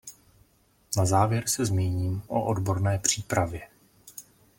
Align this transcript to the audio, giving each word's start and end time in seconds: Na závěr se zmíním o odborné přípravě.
Na 0.97 1.05
závěr 1.05 1.43
se 1.49 1.65
zmíním 1.65 2.23
o 2.27 2.43
odborné 2.45 2.99
přípravě. 2.99 3.67